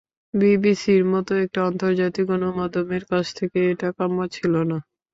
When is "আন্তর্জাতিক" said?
1.69-2.25